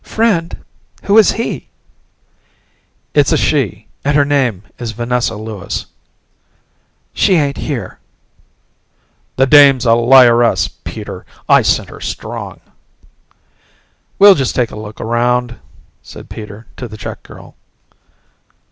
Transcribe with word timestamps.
"Friend? 0.03 0.57
Who 1.03 1.15
is 1.19 1.33
he?" 1.33 1.69
"It's 3.13 3.31
a 3.31 3.37
she 3.37 3.85
and 4.03 4.17
her 4.17 4.25
name 4.25 4.63
is 4.79 4.93
Vanessa 4.93 5.35
Lewis." 5.35 5.85
"She 7.13 7.35
ain't 7.35 7.57
here." 7.57 7.99
"The 9.35 9.45
dame's 9.45 9.85
a 9.85 9.93
liar 9.93 10.41
ess, 10.41 10.67
Peter. 10.69 11.23
I 11.47 11.61
scent 11.61 11.89
her 11.91 12.01
strong." 12.01 12.61
"We'll 14.17 14.33
just 14.33 14.55
take 14.55 14.71
a 14.71 14.75
look 14.75 14.99
around," 14.99 15.59
said 16.01 16.31
Peter 16.31 16.65
to 16.77 16.87
the 16.87 16.97
check 16.97 17.21
girl. 17.21 17.53